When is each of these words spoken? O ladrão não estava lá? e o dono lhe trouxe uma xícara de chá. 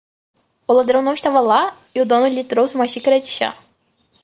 O 0.67 0.73
ladrão 0.73 0.99
não 1.03 1.13
estava 1.13 1.39
lá? 1.39 1.77
e 1.93 2.01
o 2.01 2.05
dono 2.07 2.25
lhe 2.27 2.43
trouxe 2.43 2.73
uma 2.73 2.87
xícara 2.87 3.21
de 3.21 3.27
chá. 3.27 3.55